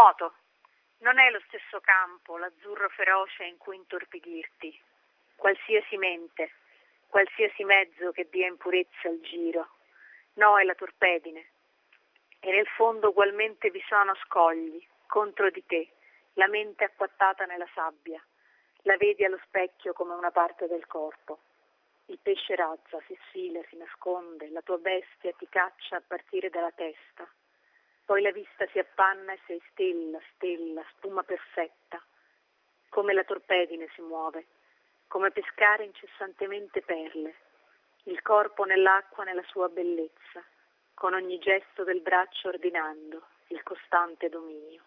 nuoto. 0.00 0.32
Non 1.00 1.18
è 1.18 1.30
lo 1.30 1.40
stesso 1.46 1.78
campo, 1.80 2.38
l'azzurro 2.38 2.88
feroce 2.88 3.44
in 3.44 3.58
cui 3.58 3.76
intorpidirti. 3.76 4.80
Qualsiasi 5.36 5.98
mente, 5.98 6.52
qualsiasi 7.08 7.64
mezzo 7.64 8.10
che 8.12 8.26
dia 8.30 8.46
impurezza 8.46 9.08
al 9.08 9.20
giro. 9.20 9.68
No, 10.34 10.58
è 10.58 10.64
la 10.64 10.74
torpedine. 10.74 11.50
E 12.40 12.50
nel 12.50 12.66
fondo 12.66 13.10
ugualmente 13.10 13.70
vi 13.70 13.82
sono 13.88 14.14
scogli, 14.24 14.82
contro 15.06 15.50
di 15.50 15.64
te, 15.66 15.92
la 16.34 16.48
mente 16.48 16.84
acquattata 16.84 17.44
nella 17.44 17.68
sabbia. 17.74 18.22
La 18.84 18.96
vedi 18.96 19.22
allo 19.24 19.40
specchio 19.44 19.92
come 19.92 20.14
una 20.14 20.30
parte 20.30 20.66
del 20.66 20.86
corpo. 20.86 21.40
Il 22.06 22.18
pesce 22.22 22.54
razza, 22.56 22.98
si 23.06 23.18
sfila, 23.26 23.60
si 23.68 23.76
nasconde, 23.76 24.48
la 24.48 24.62
tua 24.62 24.78
bestia 24.78 25.32
ti 25.32 25.46
caccia 25.50 25.96
a 25.96 26.02
partire 26.06 26.48
dalla 26.48 26.72
testa. 26.72 27.28
Poi 28.10 28.22
la 28.22 28.32
vista 28.32 28.66
si 28.72 28.80
appanna 28.80 29.32
e 29.34 29.38
sei 29.46 29.62
stella, 29.70 30.18
stella, 30.34 30.84
spuma 30.96 31.22
perfetta. 31.22 32.02
Come 32.88 33.12
la 33.12 33.22
torpedine 33.22 33.88
si 33.94 34.00
muove, 34.00 34.46
come 35.06 35.30
pescare 35.30 35.84
incessantemente 35.84 36.82
perle. 36.82 37.36
Il 38.06 38.20
corpo 38.22 38.64
nell'acqua 38.64 39.22
nella 39.22 39.44
sua 39.44 39.68
bellezza, 39.68 40.42
con 40.92 41.14
ogni 41.14 41.38
gesto 41.38 41.84
del 41.84 42.00
braccio 42.00 42.48
ordinando 42.48 43.22
il 43.50 43.62
costante 43.62 44.28
dominio. 44.28 44.82